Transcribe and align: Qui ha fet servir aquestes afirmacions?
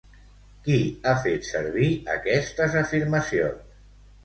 Qui 0.67 0.77
ha 1.03 1.13
fet 1.25 1.45
servir 1.51 1.91
aquestes 2.15 2.81
afirmacions? 2.83 3.81